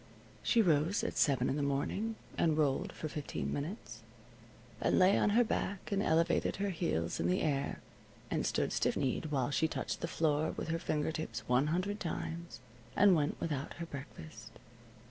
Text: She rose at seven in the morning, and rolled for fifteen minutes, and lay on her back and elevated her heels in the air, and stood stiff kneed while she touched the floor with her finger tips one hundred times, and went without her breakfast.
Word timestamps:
She 0.41 0.63
rose 0.63 1.03
at 1.03 1.15
seven 1.15 1.47
in 1.47 1.57
the 1.57 1.61
morning, 1.61 2.15
and 2.35 2.57
rolled 2.57 2.91
for 2.91 3.07
fifteen 3.07 3.53
minutes, 3.53 4.01
and 4.81 4.97
lay 4.97 5.15
on 5.15 5.29
her 5.37 5.43
back 5.43 5.91
and 5.91 6.01
elevated 6.01 6.55
her 6.55 6.71
heels 6.71 7.19
in 7.19 7.27
the 7.27 7.41
air, 7.43 7.81
and 8.31 8.43
stood 8.43 8.73
stiff 8.73 8.97
kneed 8.97 9.27
while 9.27 9.51
she 9.51 9.67
touched 9.67 10.01
the 10.01 10.07
floor 10.07 10.55
with 10.57 10.69
her 10.69 10.79
finger 10.79 11.11
tips 11.11 11.47
one 11.47 11.67
hundred 11.67 11.99
times, 11.99 12.61
and 12.95 13.13
went 13.13 13.39
without 13.39 13.75
her 13.75 13.85
breakfast. 13.85 14.53